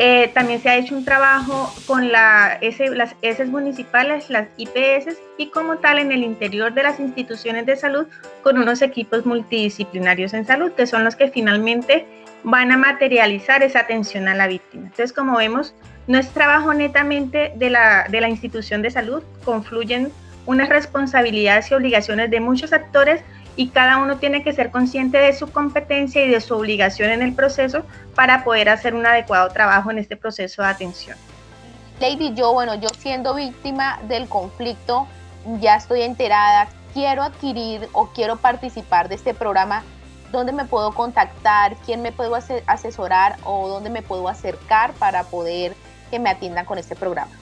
Eh, 0.00 0.30
también 0.32 0.62
se 0.62 0.68
ha 0.68 0.76
hecho 0.76 0.94
un 0.94 1.04
trabajo 1.04 1.74
con 1.84 2.12
la 2.12 2.60
las 2.94 3.16
S 3.20 3.44
municipales, 3.46 4.30
las 4.30 4.46
IPS, 4.56 5.18
y 5.38 5.48
como 5.48 5.78
tal 5.78 5.98
en 5.98 6.12
el 6.12 6.22
interior 6.22 6.72
de 6.72 6.84
las 6.84 7.00
instituciones 7.00 7.66
de 7.66 7.74
salud 7.74 8.06
con 8.44 8.58
unos 8.58 8.80
equipos 8.80 9.26
multidisciplinarios 9.26 10.34
en 10.34 10.46
salud, 10.46 10.70
que 10.70 10.86
son 10.86 11.02
los 11.02 11.16
que 11.16 11.32
finalmente 11.32 12.06
van 12.44 12.70
a 12.70 12.76
materializar 12.76 13.64
esa 13.64 13.80
atención 13.80 14.28
a 14.28 14.36
la 14.36 14.46
víctima. 14.46 14.84
Entonces, 14.84 15.12
como 15.12 15.36
vemos, 15.36 15.74
no 16.06 16.16
es 16.16 16.28
trabajo 16.28 16.72
netamente 16.72 17.52
de 17.56 17.68
la, 17.68 18.06
de 18.08 18.20
la 18.20 18.28
institución 18.28 18.82
de 18.82 18.92
salud, 18.92 19.24
confluyen 19.44 20.12
unas 20.46 20.68
responsabilidades 20.68 21.72
y 21.72 21.74
obligaciones 21.74 22.30
de 22.30 22.38
muchos 22.38 22.72
actores 22.72 23.20
y 23.58 23.70
cada 23.70 23.98
uno 23.98 24.18
tiene 24.18 24.44
que 24.44 24.52
ser 24.52 24.70
consciente 24.70 25.18
de 25.18 25.32
su 25.32 25.50
competencia 25.50 26.24
y 26.24 26.28
de 26.28 26.40
su 26.40 26.54
obligación 26.54 27.10
en 27.10 27.22
el 27.22 27.34
proceso 27.34 27.82
para 28.14 28.44
poder 28.44 28.68
hacer 28.68 28.94
un 28.94 29.04
adecuado 29.04 29.48
trabajo 29.48 29.90
en 29.90 29.98
este 29.98 30.16
proceso 30.16 30.62
de 30.62 30.68
atención. 30.68 31.18
Lady, 32.00 32.34
yo, 32.34 32.52
bueno, 32.52 32.76
yo 32.76 32.88
siendo 32.96 33.34
víctima 33.34 33.98
del 34.06 34.28
conflicto, 34.28 35.08
ya 35.58 35.74
estoy 35.74 36.02
enterada, 36.02 36.68
quiero 36.94 37.24
adquirir 37.24 37.88
o 37.94 38.06
quiero 38.06 38.36
participar 38.36 39.08
de 39.08 39.16
este 39.16 39.34
programa, 39.34 39.82
¿dónde 40.30 40.52
me 40.52 40.64
puedo 40.64 40.92
contactar? 40.92 41.74
¿Quién 41.84 42.00
me 42.00 42.12
puedo 42.12 42.36
asesorar 42.66 43.38
o 43.42 43.66
dónde 43.66 43.90
me 43.90 44.02
puedo 44.02 44.28
acercar 44.28 44.92
para 44.92 45.24
poder 45.24 45.74
que 46.12 46.20
me 46.20 46.30
atiendan 46.30 46.64
con 46.64 46.78
este 46.78 46.94
programa? 46.94 47.32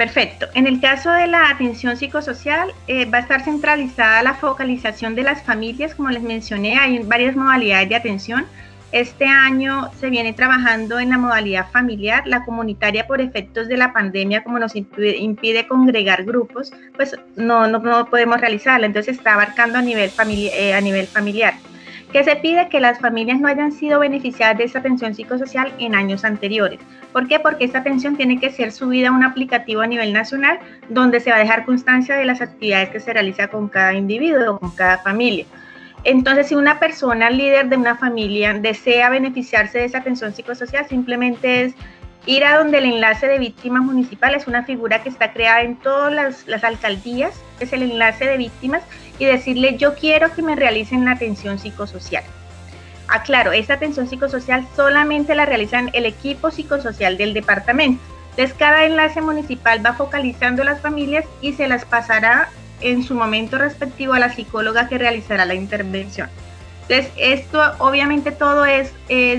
Perfecto. 0.00 0.46
En 0.54 0.66
el 0.66 0.80
caso 0.80 1.10
de 1.10 1.26
la 1.26 1.50
atención 1.50 1.94
psicosocial, 1.94 2.72
eh, 2.86 3.04
va 3.04 3.18
a 3.18 3.20
estar 3.20 3.44
centralizada 3.44 4.22
la 4.22 4.32
focalización 4.32 5.14
de 5.14 5.24
las 5.24 5.42
familias, 5.42 5.94
como 5.94 6.08
les 6.08 6.22
mencioné, 6.22 6.78
hay 6.78 7.00
varias 7.00 7.36
modalidades 7.36 7.90
de 7.90 7.96
atención. 7.96 8.46
Este 8.92 9.26
año 9.26 9.90
se 10.00 10.08
viene 10.08 10.32
trabajando 10.32 10.98
en 10.98 11.10
la 11.10 11.18
modalidad 11.18 11.70
familiar, 11.70 12.26
la 12.26 12.46
comunitaria 12.46 13.06
por 13.06 13.20
efectos 13.20 13.68
de 13.68 13.76
la 13.76 13.92
pandemia, 13.92 14.42
como 14.42 14.58
nos 14.58 14.74
impide, 14.74 15.66
congregar 15.68 16.24
grupos, 16.24 16.72
pues 16.96 17.14
no, 17.36 17.66
no, 17.66 18.06
podemos 18.06 18.40
realizarla, 18.40 18.86
entonces 18.86 19.18
está 19.18 19.34
abarcando 19.34 19.80
a 19.80 19.82
nivel, 19.82 20.10
eh, 20.18 20.72
a 20.72 20.80
nivel 20.80 21.08
familiar 21.08 21.52
que 22.12 22.24
se 22.24 22.36
pide 22.36 22.68
que 22.68 22.80
las 22.80 22.98
familias 22.98 23.40
no 23.40 23.48
hayan 23.48 23.72
sido 23.72 24.00
beneficiadas 24.00 24.58
de 24.58 24.64
esta 24.64 24.80
atención 24.80 25.14
psicosocial 25.14 25.72
en 25.78 25.94
años 25.94 26.24
anteriores. 26.24 26.80
¿Por 27.12 27.28
qué? 27.28 27.38
Porque 27.38 27.64
esta 27.64 27.78
atención 27.78 28.16
tiene 28.16 28.40
que 28.40 28.50
ser 28.50 28.72
subida 28.72 29.08
a 29.08 29.12
un 29.12 29.22
aplicativo 29.22 29.80
a 29.80 29.86
nivel 29.86 30.12
nacional 30.12 30.58
donde 30.88 31.20
se 31.20 31.30
va 31.30 31.36
a 31.36 31.40
dejar 31.40 31.64
constancia 31.64 32.16
de 32.16 32.24
las 32.24 32.40
actividades 32.40 32.90
que 32.90 33.00
se 33.00 33.12
realiza 33.12 33.48
con 33.48 33.68
cada 33.68 33.94
individuo 33.94 34.58
con 34.58 34.70
cada 34.74 34.98
familia. 34.98 35.44
Entonces, 36.04 36.48
si 36.48 36.54
una 36.54 36.78
persona 36.78 37.28
líder 37.28 37.68
de 37.68 37.76
una 37.76 37.94
familia 37.94 38.54
desea 38.54 39.10
beneficiarse 39.10 39.78
de 39.78 39.84
esa 39.84 39.98
atención 39.98 40.32
psicosocial, 40.32 40.86
simplemente 40.88 41.64
es 41.64 41.74
ir 42.26 42.44
a 42.44 42.58
donde 42.58 42.78
el 42.78 42.84
enlace 42.84 43.26
de 43.26 43.38
víctimas 43.38 43.82
municipales, 43.82 44.46
una 44.46 44.64
figura 44.64 45.02
que 45.02 45.08
está 45.08 45.32
creada 45.32 45.62
en 45.62 45.76
todas 45.76 46.12
las, 46.12 46.46
las 46.46 46.64
alcaldías, 46.64 47.34
es 47.60 47.72
el 47.72 47.82
enlace 47.82 48.26
de 48.26 48.36
víctimas, 48.36 48.82
y 49.18 49.24
decirle 49.24 49.76
yo 49.76 49.94
quiero 49.94 50.32
que 50.34 50.42
me 50.42 50.56
realicen 50.56 51.04
la 51.04 51.12
atención 51.12 51.58
psicosocial. 51.58 52.24
Aclaro, 53.08 53.52
esta 53.52 53.74
atención 53.74 54.08
psicosocial 54.08 54.66
solamente 54.76 55.34
la 55.34 55.44
realizan 55.44 55.90
el 55.92 56.06
equipo 56.06 56.50
psicosocial 56.50 57.16
del 57.16 57.34
departamento. 57.34 58.02
Entonces 58.30 58.54
cada 58.56 58.84
enlace 58.84 59.20
municipal 59.20 59.84
va 59.84 59.94
focalizando 59.94 60.62
las 60.62 60.80
familias 60.80 61.24
y 61.40 61.52
se 61.54 61.66
las 61.66 61.84
pasará 61.84 62.48
en 62.80 63.02
su 63.02 63.14
momento 63.14 63.58
respectivo 63.58 64.12
a 64.12 64.20
la 64.20 64.32
psicóloga 64.32 64.88
que 64.88 64.96
realizará 64.96 65.44
la 65.44 65.54
intervención. 65.54 66.30
Entonces, 66.90 67.12
esto 67.18 67.62
obviamente 67.78 68.32
todo 68.32 68.66
es, 68.66 68.92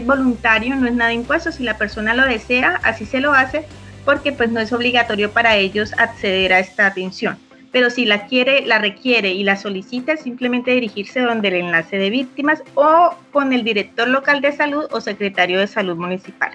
voluntario, 0.05 0.73
no 0.77 0.87
es 0.87 0.93
nada 0.93 1.11
impuesto. 1.11 1.51
Si 1.51 1.63
la 1.63 1.77
persona 1.77 2.13
lo 2.13 2.25
desea, 2.25 2.79
así 2.83 3.05
se 3.05 3.19
lo 3.19 3.33
hace, 3.33 3.65
porque 4.05 4.31
pues 4.31 4.49
no 4.51 4.61
es 4.61 4.71
obligatorio 4.71 5.31
para 5.31 5.57
ellos 5.57 5.91
acceder 5.97 6.53
a 6.53 6.59
esta 6.59 6.87
atención 6.87 7.37
pero 7.73 7.89
si 7.89 8.03
la 8.03 8.25
quiere, 8.25 8.65
la 8.65 8.79
requiere 8.79 9.31
y 9.31 9.45
la 9.45 9.55
solicita, 9.55 10.17
simplemente 10.17 10.71
dirigirse 10.71 11.21
donde 11.21 11.47
el 11.47 11.53
enlace 11.53 11.97
de 11.97 12.09
víctimas 12.09 12.61
o 12.75 13.15
con 13.31 13.53
el 13.53 13.63
director 13.63 14.09
local 14.09 14.41
de 14.41 14.51
salud 14.51 14.87
o 14.91 14.99
secretario 14.99 15.57
de 15.57 15.67
salud 15.67 15.95
municipal. 15.95 16.51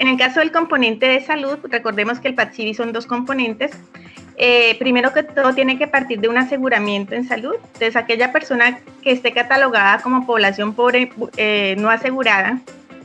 En 0.00 0.08
el 0.08 0.18
caso 0.18 0.40
del 0.40 0.50
componente 0.50 1.06
de 1.06 1.20
salud, 1.20 1.58
recordemos 1.70 2.18
que 2.18 2.26
el 2.26 2.34
PATSIVI 2.34 2.74
son 2.74 2.92
dos 2.92 3.06
componentes. 3.06 3.70
Eh, 4.38 4.76
primero 4.78 5.12
que 5.12 5.22
todo, 5.22 5.54
tiene 5.54 5.78
que 5.78 5.86
partir 5.86 6.20
de 6.20 6.28
un 6.28 6.36
aseguramiento 6.36 7.14
en 7.14 7.26
salud. 7.26 7.54
Entonces, 7.54 7.96
aquella 7.96 8.32
persona 8.32 8.80
que 9.02 9.12
esté 9.12 9.32
catalogada 9.32 10.02
como 10.02 10.26
población 10.26 10.74
pobre 10.74 11.10
eh, 11.36 11.74
no 11.78 11.90
asegurada 11.90 12.60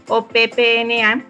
o 0.07 0.27
PPNA, 0.27 1.23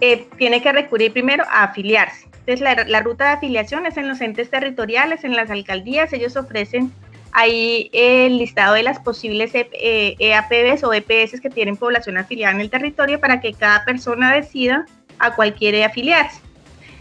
eh, 0.00 0.26
tiene 0.36 0.60
que 0.60 0.72
recurrir 0.72 1.12
primero 1.12 1.44
a 1.48 1.64
afiliarse. 1.64 2.26
Entonces, 2.46 2.60
la, 2.60 3.00
ruta 3.00 3.24
de 3.24 3.30
afiliación 3.30 3.86
es 3.86 3.96
en 3.96 4.08
los 4.08 4.20
entes 4.20 4.50
territoriales, 4.50 5.24
en 5.24 5.34
las 5.34 5.50
alcaldías, 5.50 6.12
ellos 6.12 6.36
ofrecen 6.36 6.92
ahí 7.32 7.90
el 7.92 8.38
listado 8.38 8.74
de 8.74 8.82
las 8.82 8.98
posibles 8.98 9.52
EAPBs 9.54 10.82
e 10.82 10.86
o 10.86 10.92
EPS 10.92 11.40
que 11.40 11.48
tienen 11.48 11.76
población 11.76 12.18
afiliada 12.18 12.54
en 12.54 12.60
el 12.60 12.70
territorio 12.70 13.18
para 13.18 13.40
que 13.40 13.54
cada 13.54 13.84
persona 13.84 14.34
decida 14.34 14.84
a 15.18 15.34
cuál 15.34 15.54
quiere 15.54 15.84
afiliarse. 15.84 16.43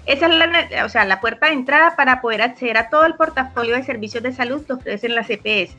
Esa 0.06 0.28
es 0.28 0.36
la, 0.36 0.86
o 0.86 0.90
sea, 0.90 1.06
la 1.06 1.22
puerta 1.22 1.48
de 1.48 1.54
entrada 1.54 1.96
para 1.96 2.20
poder 2.20 2.42
acceder 2.42 2.78
a 2.78 2.90
todo 2.90 3.06
el 3.06 3.16
portafolio 3.16 3.76
de 3.76 3.84
servicios 3.84 4.22
de 4.22 4.34
salud 4.34 4.66
que 4.66 4.74
ofrecen 4.74 5.16
las 5.16 5.30
EPS. 5.30 5.76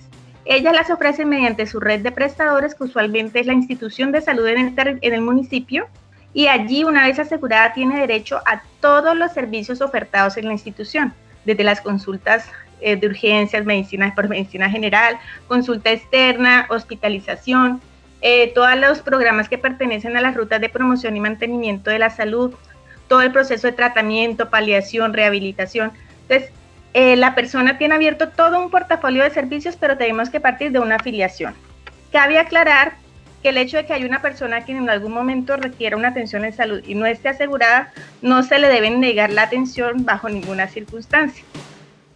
Ellas 0.47 0.75
las 0.75 0.91
ofrecen 0.91 1.29
mediante 1.29 1.67
su 1.67 1.81
red 1.81 2.01
de 2.01 2.13
prestadores, 2.13 2.75
que 2.75 2.85
usualmente 2.85 3.41
es 3.41 3.47
la 3.47 3.55
institución 3.55 4.13
de 4.13 4.21
salud 4.21 4.47
en 4.47 4.75
el, 5.01 5.21
municipio, 5.21 5.87
y 6.35 6.49
allí 6.49 6.85
una 6.85 7.07
vez 7.07 7.19
asegurada 7.19 7.73
tiene 7.73 7.99
derecho 7.99 8.41
a 8.47 8.63
todos 8.81 9.17
los 9.17 9.33
servicios 9.33 9.81
ofertados 9.81 10.37
en 10.37 10.47
la 10.47 10.53
institución, 10.53 11.15
desde 11.47 11.65
las 11.65 11.81
consultas 11.81 12.51
eh, 12.81 12.97
de 12.97 13.07
urgencias, 13.07 13.65
medicina 13.65 14.13
por 14.15 14.29
medicina 14.29 14.69
general, 14.69 15.19
consulta 15.49 15.93
externa, 15.93 16.67
hospitalización, 16.69 17.81
eh, 18.21 18.53
todos 18.55 18.77
los 18.77 19.01
programas 19.01 19.49
que 19.49 19.59
pertenecen 19.59 20.17
a 20.17 20.21
las 20.21 20.35
rutas 20.35 20.61
de 20.61 20.69
promoción 20.69 21.17
y 21.17 21.21
mantenimiento 21.21 21.91
de 21.91 21.99
la 21.99 22.11
salud, 22.11 22.55
todo 23.09 23.23
el 23.23 23.33
proceso 23.33 23.67
de 23.67 23.73
tratamiento, 23.73 24.51
paliación, 24.51 25.13
rehabilitación. 25.13 25.93
Entonces, 26.29 26.51
eh, 26.95 27.17
la 27.17 27.35
persona 27.35 27.77
tiene 27.77 27.97
abierto 27.97 28.29
todo 28.29 28.59
un 28.61 28.71
portafolio 28.71 29.23
de 29.23 29.31
servicios, 29.31 29.77
pero 29.77 29.97
tenemos 29.97 30.31
que 30.31 30.41
partir 30.41 30.71
de 30.71 30.79
una 30.79 30.97
afiliación. 30.97 31.55
Cabe 32.13 32.39
aclarar 32.39 32.95
que 33.43 33.51
el 33.51 33.59
hecho 33.59 33.77
de 33.77 33.85
que 33.85 33.93
hay 33.93 34.05
una 34.05 34.23
persona 34.23 34.65
que 34.65 34.73
en 34.73 34.89
algún 34.89 35.13
momento 35.13 35.57
requiera 35.57 35.97
una 35.97 36.09
atención 36.09 36.45
en 36.45 36.55
salud 36.55 36.83
y 36.87 36.95
no 36.95 37.05
esté 37.05 37.29
asegurada, 37.29 37.93
no 38.23 38.43
se 38.43 38.59
le 38.59 38.69
debe 38.69 38.91
negar 38.91 39.31
la 39.31 39.43
atención 39.43 40.05
bajo 40.05 40.29
ninguna 40.29 40.69
circunstancia. 40.69 41.45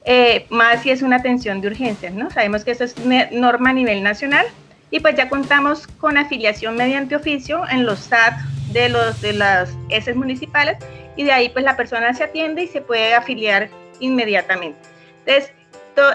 Eh, 0.05 0.47
más 0.49 0.83
si 0.83 0.91
es 0.91 1.03
una 1.03 1.17
atención 1.17 1.61
de 1.61 1.69
urgencias, 1.69 2.15
¿no? 2.15 2.31
Sabemos 2.31 2.65
que 2.65 2.71
eso 2.71 2.85
es 2.85 2.95
norma 3.31 3.71
a 3.71 3.73
nivel 3.75 4.03
nacional 4.03 4.47
y 4.91 5.01
pues 5.01 5.17
ya 5.17 5.29
contamos 5.29 5.87
con 5.87 6.17
afiliación 6.17 6.77
mediante 6.77 7.15
oficio 7.15 7.69
en 7.69 7.85
los 7.85 7.99
SAT 7.99 8.39
de, 8.83 8.89
los, 8.89 9.21
de 9.21 9.33
las 9.33 9.77
S 9.89 10.13
municipales 10.15 10.77
y 11.17 11.25
de 11.25 11.33
ahí 11.33 11.49
pues 11.49 11.65
la 11.65 11.77
persona 11.77 12.15
se 12.15 12.25
atiende 12.25 12.63
y 12.63 12.69
se 12.69 12.81
puede 12.81 13.15
afiliar 13.15 13.69
inmediatamente. 14.01 14.79
Entonces, 15.27 15.53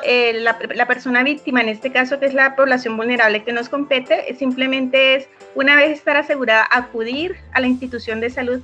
eh, 0.05 0.34
la, 0.39 0.88
persona 0.88 1.24
víctima, 1.24 1.62
en 1.62 1.67
este 1.67 1.91
caso 1.91 2.20
que 2.20 2.25
es 2.25 2.34
la 2.34 2.55
población 2.55 2.96
vulnerable 2.96 3.43
que 3.43 3.51
nos 3.51 3.67
compete, 3.67 4.34
simplemente 4.39 5.15
es, 5.15 5.27
una 5.55 5.75
vez 5.75 5.91
estar 5.91 6.15
asegurada, 6.15 6.65
acudir 6.72 7.36
a 7.51 7.60
la 7.60 7.67
institución 7.67 8.22
de 8.22 8.29
salud, 8.29 8.62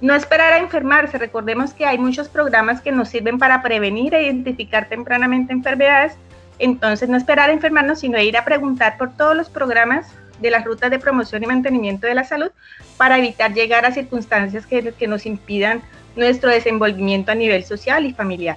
no 0.00 0.14
esperar 0.14 0.52
a 0.52 0.58
enfermarse. 0.58 1.18
Recordemos 1.18 1.72
que 1.72 1.86
hay 1.86 1.98
muchos 1.98 2.28
programas 2.28 2.80
que 2.80 2.90
nos 2.90 3.08
sirven 3.08 3.38
para 3.38 3.62
prevenir 3.62 4.14
e 4.14 4.24
identificar 4.24 4.88
tempranamente 4.88 5.52
enfermedades. 5.52 6.14
Entonces, 6.58 7.08
no 7.08 7.16
esperar 7.16 7.50
a 7.50 7.52
enfermarnos, 7.52 8.00
sino 8.00 8.20
ir 8.20 8.36
a 8.36 8.44
preguntar 8.44 8.98
por 8.98 9.16
todos 9.16 9.36
los 9.36 9.48
programas 9.48 10.08
de 10.40 10.50
las 10.50 10.64
rutas 10.64 10.90
de 10.90 10.98
promoción 10.98 11.42
y 11.42 11.46
mantenimiento 11.46 12.06
de 12.06 12.14
la 12.14 12.24
salud 12.24 12.50
para 12.96 13.18
evitar 13.18 13.52
llegar 13.52 13.84
a 13.84 13.92
circunstancias 13.92 14.66
que, 14.66 14.92
que 14.92 15.06
nos 15.06 15.26
impidan 15.26 15.82
nuestro 16.16 16.50
desenvolvimiento 16.50 17.32
a 17.32 17.34
nivel 17.34 17.64
social 17.64 18.06
y 18.06 18.12
familiar. 18.12 18.56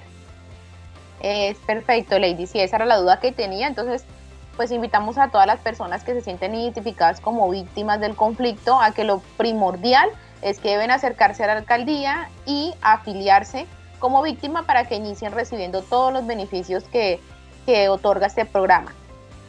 Es 1.20 1.58
perfecto, 1.58 2.18
Lady. 2.18 2.46
Si 2.46 2.60
esa 2.60 2.76
era 2.76 2.86
la 2.86 2.96
duda 2.96 3.20
que 3.20 3.32
tenía, 3.32 3.66
entonces 3.66 4.04
pues 4.56 4.72
invitamos 4.72 5.16
a 5.16 5.28
todas 5.28 5.46
las 5.46 5.60
personas 5.60 6.04
que 6.04 6.12
se 6.12 6.20
sienten 6.20 6.54
identificadas 6.54 7.20
como 7.20 7.48
víctimas 7.48 8.00
del 8.00 8.14
conflicto 8.14 8.80
a 8.80 8.92
que 8.92 9.04
lo 9.04 9.22
primordial 9.36 10.10
es 10.42 10.58
que 10.58 10.70
deben 10.70 10.90
acercarse 10.90 11.44
a 11.44 11.46
la 11.46 11.52
alcaldía 11.54 12.28
y 12.46 12.74
afiliarse 12.82 13.66
como 13.98 14.22
víctima 14.22 14.64
para 14.64 14.86
que 14.86 14.96
inicien 14.96 15.32
recibiendo 15.32 15.82
todos 15.82 16.12
los 16.12 16.26
beneficios 16.26 16.84
que, 16.84 17.20
que 17.66 17.88
otorga 17.88 18.26
este 18.26 18.44
programa. 18.44 18.92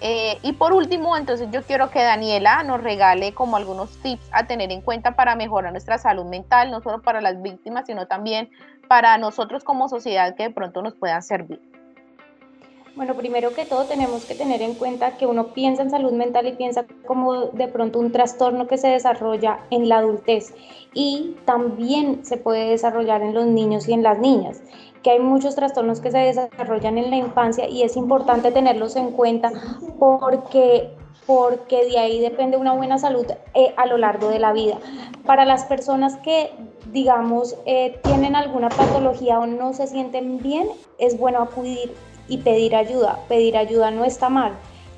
Eh, 0.04 0.40
y 0.42 0.54
por 0.54 0.74
último, 0.74 1.16
entonces 1.16 1.48
yo 1.52 1.62
quiero 1.62 1.92
que 1.92 2.02
Daniela 2.02 2.64
nos 2.64 2.82
regale 2.82 3.34
como 3.34 3.56
algunos 3.56 3.98
tips 4.02 4.28
a 4.32 4.48
tener 4.48 4.72
en 4.72 4.82
cuenta 4.82 5.16
para 5.16 5.36
mejorar 5.36 5.72
nuestra 5.72 6.00
salud 6.00 6.26
mental, 6.26 6.72
no 6.72 6.82
solo 6.82 7.04
para 7.04 7.22
las 7.22 7.40
víctimas, 7.42 7.86
sino 7.86 8.08
también 8.08 8.50
para 8.88 9.18
nosotros 9.20 9.64
como 9.64 9.90
sociedad 9.90 10.36
que 10.36 10.44
de 10.44 10.50
pronto 10.50 10.82
nos 10.82 10.96
puedan 10.96 11.22
servir. 11.22 11.62
Bueno, 12.96 13.14
primero 13.14 13.54
que 13.54 13.66
todo 13.66 13.86
tenemos 13.86 14.26
que 14.26 14.36
tener 14.36 14.62
en 14.62 14.74
cuenta 14.74 15.18
que 15.18 15.26
uno 15.26 15.54
piensa 15.54 15.84
en 15.84 15.92
salud 15.92 16.12
mental 16.12 16.48
y 16.48 16.54
piensa 16.54 16.86
como 17.06 17.46
de 17.46 17.68
pronto 17.68 18.00
un 18.00 18.12
trastorno 18.12 18.68
que 18.68 18.78
se 18.78 18.90
desarrolla 18.90 19.60
en 19.70 19.88
la 19.88 20.00
adultez 20.00 20.54
y 20.94 21.38
también 21.46 22.26
se 22.26 22.36
puede 22.36 22.72
desarrollar 22.72 23.22
en 23.22 23.34
los 23.34 23.46
niños 23.46 23.88
y 23.88 23.94
en 23.94 24.04
las 24.04 24.20
niñas 24.20 24.62
que 25.04 25.12
hay 25.12 25.20
muchos 25.20 25.56
trastornos 25.56 26.00
que 26.00 26.12
se 26.12 26.18
desarrollan 26.18 26.98
en 26.98 27.10
la 27.10 27.18
infancia 27.18 27.68
y 27.68 27.84
es 27.84 27.96
importante 27.98 28.52
tenerlos 28.52 28.96
en 28.96 29.12
cuenta 29.12 29.52
porque 30.00 30.92
porque 31.26 31.86
de 31.86 31.98
ahí 31.98 32.20
depende 32.20 32.58
una 32.58 32.74
buena 32.74 32.98
salud 32.98 33.26
eh, 33.54 33.74
a 33.78 33.86
lo 33.86 33.98
largo 33.98 34.30
de 34.30 34.40
la 34.40 34.54
vida. 34.54 34.80
Para 35.26 35.46
las 35.46 35.66
personas 35.66 36.18
que, 36.18 36.52
digamos, 36.92 37.56
eh, 37.66 38.00
tienen 38.04 38.36
alguna 38.36 38.70
patología 38.70 39.40
o 39.40 39.46
no 39.46 39.74
se 39.74 39.88
sienten 39.88 40.40
bien, 40.40 40.68
es 40.98 41.18
bueno 41.18 41.42
acudir 41.42 41.94
y 42.28 42.40
pedir 42.40 42.76
ayuda. 42.76 43.20
Pedir 43.30 43.56
ayuda 43.56 43.92
no 43.92 44.04
está 44.04 44.30
mal. 44.30 44.54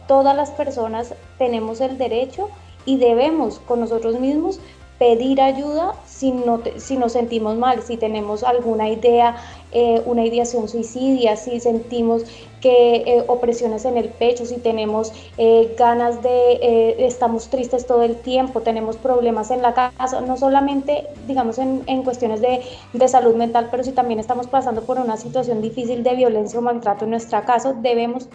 Todas 0.07 0.35
las 0.35 0.51
personas 0.51 1.13
tenemos 1.37 1.81
el 1.81 1.97
derecho 1.97 2.49
y 2.85 2.97
debemos 2.97 3.59
con 3.59 3.81
nosotros 3.81 4.19
mismos 4.19 4.59
pedir 4.99 5.41
ayuda 5.41 5.93
si, 6.05 6.31
no 6.31 6.61
si 6.77 6.97
nos 6.97 7.13
sentimos 7.13 7.57
mal, 7.57 7.81
si 7.81 7.97
tenemos 7.97 8.43
alguna 8.43 8.89
idea, 8.89 9.35
eh, 9.73 10.01
una 10.05 10.25
ideación 10.25 10.67
suicidia, 10.67 11.35
si 11.35 11.59
sentimos 11.59 12.23
que 12.63 13.03
eh, 13.05 13.25
opresiones 13.27 13.83
en 13.83 13.97
el 13.97 14.07
pecho, 14.07 14.45
si 14.45 14.55
tenemos 14.55 15.11
eh, 15.37 15.75
ganas 15.77 16.23
de, 16.23 16.95
estamos 16.97 17.49
tristes 17.49 17.85
todo 17.85 18.03
el 18.03 18.15
tiempo, 18.15 18.61
tenemos 18.61 18.95
problemas 18.95 19.51
en 19.51 19.61
la 19.61 19.73
casa, 19.73 20.21
no 20.21 20.37
solamente, 20.37 21.05
digamos, 21.27 21.57
en, 21.57 21.83
en 21.87 22.03
cuestiones 22.03 22.39
de, 22.39 22.61
de, 22.93 23.07
salud 23.09 23.35
mental, 23.35 23.67
pero 23.69 23.83
si 23.83 23.91
también 23.91 24.21
estamos 24.21 24.47
pasando 24.47 24.83
por 24.83 24.97
una 24.97 25.17
situación 25.17 25.61
difícil 25.61 26.03
de 26.03 26.15
violencia 26.15 26.57
o 26.57 26.61
maltrato 26.61 27.03
en 27.03 27.11
nuestra 27.11 27.41
casa, 27.41 27.73
debemos 27.73 28.29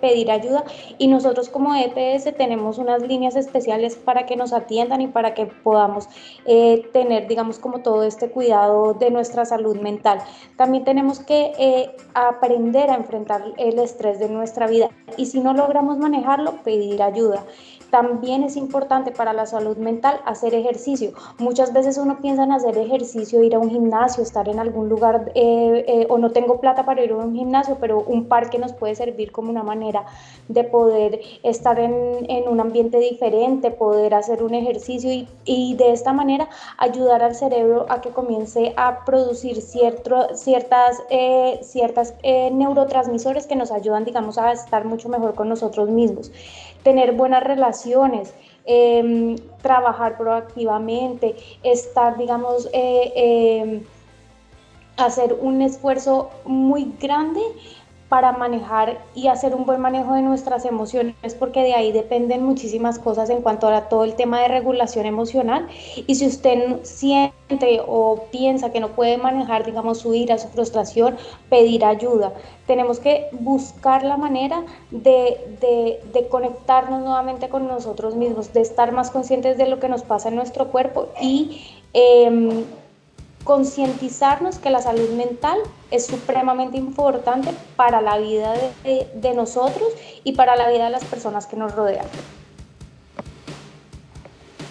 pedir 0.00 0.30
ayuda 0.30 0.64
y 0.96 1.08
nosotros 1.08 1.50
como 1.50 1.74
EPS 1.74 2.34
tenemos 2.34 2.78
unas 2.78 3.02
líneas 3.02 3.36
especiales 3.36 3.94
para 3.96 4.24
que 4.24 4.36
nos 4.36 4.54
atiendan 4.54 5.02
y 5.02 5.06
para 5.08 5.34
que 5.34 5.44
podamos 5.46 6.08
tener, 6.92 7.28
digamos, 7.28 7.58
como 7.58 7.80
todo 7.80 8.04
este 8.04 8.30
cuidado 8.30 8.94
de 8.94 9.10
nuestra 9.10 9.44
salud 9.44 9.76
mental. 9.76 10.20
También 10.56 10.84
tenemos 10.84 11.20
que 11.20 11.94
aprender 12.14 12.88
a 12.90 12.94
enfrentar 12.94 13.42
el 13.68 13.78
estrés 13.78 14.18
de 14.18 14.28
nuestra 14.28 14.66
vida 14.66 14.88
y 15.16 15.26
si 15.26 15.40
no 15.40 15.52
logramos 15.52 15.98
manejarlo, 15.98 16.62
pedir 16.62 17.02
ayuda. 17.02 17.44
También 17.96 18.42
es 18.42 18.58
importante 18.58 19.10
para 19.10 19.32
la 19.32 19.46
salud 19.46 19.78
mental 19.78 20.20
hacer 20.26 20.52
ejercicio. 20.52 21.12
Muchas 21.38 21.72
veces 21.72 21.96
uno 21.96 22.18
piensa 22.20 22.44
en 22.44 22.52
hacer 22.52 22.76
ejercicio, 22.76 23.42
ir 23.42 23.54
a 23.54 23.58
un 23.58 23.70
gimnasio, 23.70 24.22
estar 24.22 24.50
en 24.50 24.58
algún 24.58 24.90
lugar 24.90 25.32
eh, 25.34 25.82
eh, 25.88 26.06
o 26.10 26.18
no 26.18 26.30
tengo 26.30 26.60
plata 26.60 26.84
para 26.84 27.02
ir 27.02 27.12
a 27.12 27.16
un 27.16 27.34
gimnasio, 27.34 27.78
pero 27.80 28.00
un 28.00 28.26
parque 28.26 28.58
nos 28.58 28.74
puede 28.74 28.94
servir 28.96 29.32
como 29.32 29.48
una 29.48 29.62
manera 29.62 30.04
de 30.48 30.62
poder 30.62 31.20
estar 31.42 31.78
en, 31.78 31.94
en 32.28 32.46
un 32.48 32.60
ambiente 32.60 32.98
diferente, 32.98 33.70
poder 33.70 34.12
hacer 34.12 34.42
un 34.42 34.52
ejercicio 34.52 35.10
y, 35.10 35.26
y, 35.46 35.74
de 35.76 35.92
esta 35.92 36.12
manera 36.12 36.50
ayudar 36.76 37.22
al 37.22 37.34
cerebro 37.34 37.86
a 37.88 38.02
que 38.02 38.10
comience 38.10 38.74
a 38.76 39.06
producir 39.06 39.62
cierto, 39.62 40.34
ciertas, 40.34 41.02
eh, 41.08 41.60
ciertas 41.62 42.12
neurotransmisores 42.22 43.46
que 43.46 43.56
nos 43.56 43.72
ayudan, 43.72 44.04
digamos, 44.04 44.36
a 44.36 44.52
estar 44.52 44.84
mucho 44.84 45.08
mejor 45.08 45.34
con 45.34 45.48
nosotros 45.48 45.88
mismos 45.88 46.30
tener 46.86 47.14
buenas 47.14 47.42
relaciones, 47.42 48.32
em, 48.64 49.34
trabajar 49.60 50.16
proactivamente, 50.16 51.34
estar, 51.64 52.16
digamos, 52.16 52.68
eh, 52.72 53.12
em, 53.16 53.82
hacer 54.96 55.36
un 55.40 55.62
esfuerzo 55.62 56.30
muy 56.44 56.92
grande 57.00 57.40
para 58.08 58.32
manejar 58.32 58.98
y 59.14 59.26
hacer 59.26 59.54
un 59.54 59.66
buen 59.66 59.80
manejo 59.80 60.14
de 60.14 60.22
nuestras 60.22 60.64
emociones, 60.64 61.34
porque 61.38 61.62
de 61.62 61.74
ahí 61.74 61.90
dependen 61.90 62.44
muchísimas 62.44 62.98
cosas 62.98 63.30
en 63.30 63.42
cuanto 63.42 63.66
a 63.68 63.88
todo 63.88 64.04
el 64.04 64.14
tema 64.14 64.40
de 64.40 64.48
regulación 64.48 65.06
emocional. 65.06 65.66
Y 66.06 66.14
si 66.14 66.26
usted 66.26 66.82
siente 66.84 67.80
o 67.86 68.26
piensa 68.30 68.70
que 68.70 68.80
no 68.80 68.88
puede 68.88 69.18
manejar, 69.18 69.64
digamos, 69.64 69.98
su 69.98 70.14
ira, 70.14 70.38
su 70.38 70.48
frustración, 70.48 71.16
pedir 71.50 71.84
ayuda. 71.84 72.32
Tenemos 72.66 73.00
que 73.00 73.26
buscar 73.32 74.04
la 74.04 74.16
manera 74.16 74.62
de, 74.90 76.00
de, 76.12 76.28
conectarnos 76.28 77.02
nuevamente 77.02 77.48
con 77.48 77.66
nosotros 77.66 78.14
mismos, 78.14 78.52
de 78.52 78.60
estar 78.60 78.92
más 78.92 79.10
conscientes 79.10 79.58
de 79.58 79.66
lo 79.68 79.78
que 79.78 79.88
nos 79.88 80.02
pasa 80.02 80.28
en 80.28 80.36
nuestro 80.36 80.68
cuerpo 80.68 81.08
y... 81.20 81.60
Eh, 81.94 82.64
concientizarnos 83.46 84.58
que 84.58 84.70
la 84.70 84.82
salud 84.82 85.08
mental 85.10 85.56
es 85.92 86.04
supremamente 86.04 86.76
importante 86.76 87.50
para 87.76 88.00
la 88.00 88.18
vida 88.18 88.52
de, 88.82 89.34
nosotros 89.34 89.88
y 90.24 90.32
para 90.32 90.56
la 90.56 90.68
vida 90.68 90.86
de 90.86 90.90
las 90.90 91.04
personas 91.04 91.46
que 91.46 91.56
nos 91.56 91.74
rodean. 91.74 92.04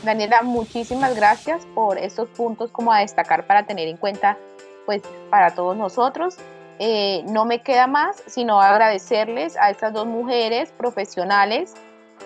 Daniela, 0.03 0.41
muchísimas 0.43 1.15
gracias 1.15 1.65
por 1.73 1.97
estos 1.97 2.27
puntos 2.29 2.69
como 2.69 2.91
a 2.91 2.99
destacar 2.99 3.47
para 3.47 3.65
tener 3.65 3.87
en 3.87 3.95
cuenta 3.95 4.37
pues 4.85 5.01
para 5.29 5.55
todos 5.55 5.77
nosotros. 5.77 6.35
Eh, 6.77 7.23
no 7.29 7.45
me 7.45 7.63
queda 7.63 7.87
más 7.87 8.21
sino 8.27 8.61
agradecerles 8.61 9.55
a 9.55 9.69
estas 9.69 9.93
dos 9.93 10.05
mujeres 10.05 10.73
profesionales, 10.73 11.73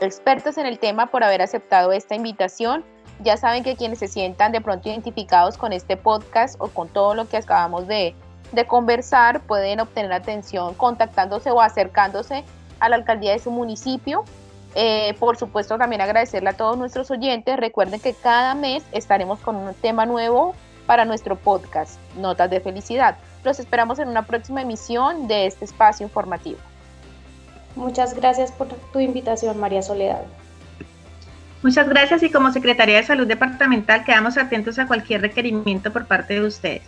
expertas 0.02 0.58
en 0.58 0.66
el 0.66 0.80
tema 0.80 1.06
por 1.06 1.24
haber 1.24 1.44
aceptado 1.44 1.92
esta 1.92 2.16
invitación 2.16 2.84
ya 3.20 3.38
saben 3.38 3.64
que 3.64 3.76
quienes 3.76 4.00
se 4.00 4.08
sientan 4.08 4.52
de 4.52 4.62
pronto 4.62 4.90
identificados 4.90 5.58
con 5.58 5.74
este 5.74 5.98
podcast 5.98 6.56
o 6.60 6.70
con 6.70 6.88
todo 6.88 7.14
lo 7.16 7.28
que 7.28 7.38
acabamos 7.38 7.88
de, 7.88 8.16
conversar 8.68 9.42
pueden 9.42 9.80
obtener 9.80 10.12
atención 10.12 10.74
contactándose 10.74 11.52
o 11.52 11.62
acercándose 11.62 12.44
a 12.80 12.90
la 12.90 12.96
alcaldía 12.96 13.34
de 13.34 13.40
su 13.40 13.52
municipio. 13.52 14.24
Eh, 14.74 15.16
por 15.20 15.38
supuesto, 15.38 15.78
también 15.78 16.02
agradecerle 16.02 16.50
a 16.50 16.54
todos 16.54 16.78
nuestros 16.78 17.12
oyentes. 17.12 17.58
Recuerden 17.58 18.00
que 18.00 18.14
cada 18.14 18.56
mes 18.56 18.84
estaremos 18.92 19.40
con 19.40 19.56
un 19.56 19.74
tema 19.76 20.06
nuevo 20.08 20.56
para 20.88 21.06
nuestro 21.06 21.36
podcast, 21.36 22.00
Notas 22.18 22.50
de 22.50 22.60
Felicidad. 22.60 23.18
Los 23.44 23.60
esperamos 23.60 24.00
en 24.00 24.08
una 24.08 24.26
próxima 24.26 24.64
emisión 24.64 25.28
de 25.28 25.46
este 25.46 25.66
espacio 25.66 26.06
informativo. 26.06 26.60
Muchas 27.76 28.16
gracias 28.16 28.52
por 28.52 28.68
tu 28.68 29.00
invitación, 29.00 29.60
María 29.60 29.84
Soledad. 29.84 30.24
Muchas 31.62 31.90
gracias 31.90 32.24
y 32.24 32.32
como 32.32 32.52
Secretaría 32.52 32.98
de 32.98 33.04
Salud 33.04 33.28
Departamental 33.28 34.06
quedamos 34.06 34.38
atentos 34.38 34.80
a 34.80 34.88
cualquier 34.88 35.22
requerimiento 35.22 35.92
por 35.92 36.06
parte 36.06 36.36
de 36.36 36.46
ustedes. 36.46 36.84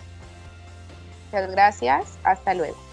Muchas 1.31 1.51
gracias. 1.51 2.17
Hasta 2.23 2.53
luego. 2.53 2.90